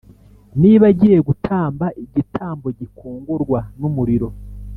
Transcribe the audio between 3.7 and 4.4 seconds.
n umuriro